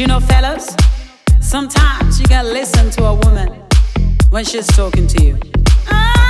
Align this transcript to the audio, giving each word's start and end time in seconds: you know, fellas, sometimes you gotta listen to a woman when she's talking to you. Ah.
you 0.00 0.06
know, 0.06 0.18
fellas, 0.18 0.74
sometimes 1.42 2.18
you 2.18 2.26
gotta 2.26 2.48
listen 2.48 2.90
to 2.90 3.04
a 3.04 3.14
woman 3.16 3.52
when 4.30 4.46
she's 4.46 4.66
talking 4.68 5.06
to 5.06 5.22
you. 5.22 5.38
Ah. 5.88 6.29